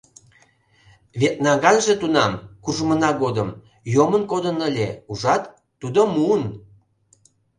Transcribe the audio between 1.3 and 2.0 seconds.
наганже